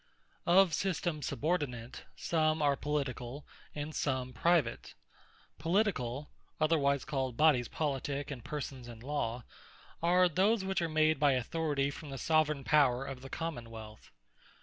[0.47, 3.43] Of Systemes subordinate, some are Politicall,
[3.75, 4.95] and some Private.
[5.59, 6.25] Politicall
[6.59, 9.43] (otherwise Called Bodies Politique, and Persons In Law,)
[10.01, 14.09] are those, which are made by authority from the Soveraign Power of the Common wealth.